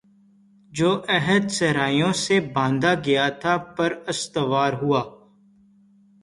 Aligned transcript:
جو 0.73 0.89
عہد 1.09 1.49
صحرائیوں 1.51 2.11
سے 2.15 2.39
باندھا 2.53 2.93
گیا 3.05 3.27
تھا 3.41 3.57
پر 3.77 3.93
استوار 4.07 4.73
ہوگا 4.73 5.03